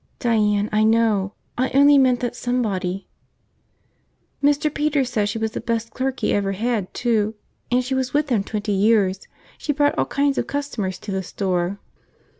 [0.17, 1.33] "Diane, I know!
[1.59, 3.07] I only meant that somebody..."
[4.43, 4.73] "Mr.
[4.73, 7.35] Peters said she was the best clerk he ever had, too.
[7.69, 9.27] And she was with him twenty years!
[9.59, 11.79] She brought all kinds of customers to the store!"